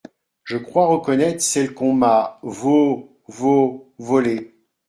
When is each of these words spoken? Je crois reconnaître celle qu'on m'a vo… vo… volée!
Je 0.45 0.57
crois 0.57 0.87
reconnaître 0.87 1.43
celle 1.43 1.75
qu'on 1.75 1.93
m'a 1.93 2.39
vo… 2.41 3.21
vo… 3.27 3.93
volée! 3.99 4.55